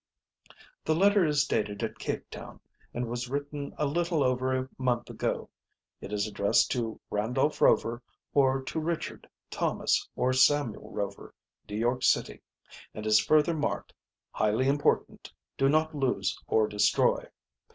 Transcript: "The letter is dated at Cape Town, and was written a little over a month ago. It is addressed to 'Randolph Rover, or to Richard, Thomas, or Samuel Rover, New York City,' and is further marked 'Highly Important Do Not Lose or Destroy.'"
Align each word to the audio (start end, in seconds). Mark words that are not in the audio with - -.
"The 0.83 0.95
letter 0.95 1.23
is 1.27 1.45
dated 1.45 1.83
at 1.83 1.99
Cape 1.99 2.27
Town, 2.31 2.59
and 2.91 3.05
was 3.07 3.29
written 3.29 3.71
a 3.77 3.85
little 3.85 4.23
over 4.23 4.51
a 4.51 4.67
month 4.79 5.11
ago. 5.11 5.47
It 6.01 6.11
is 6.11 6.25
addressed 6.25 6.71
to 6.71 6.99
'Randolph 7.11 7.61
Rover, 7.61 8.01
or 8.33 8.63
to 8.63 8.79
Richard, 8.79 9.29
Thomas, 9.51 10.09
or 10.15 10.33
Samuel 10.33 10.89
Rover, 10.91 11.35
New 11.69 11.75
York 11.77 12.01
City,' 12.01 12.41
and 12.95 13.05
is 13.05 13.19
further 13.19 13.53
marked 13.53 13.93
'Highly 14.31 14.67
Important 14.67 15.31
Do 15.55 15.69
Not 15.69 15.93
Lose 15.93 16.35
or 16.47 16.67
Destroy.'" 16.67 17.27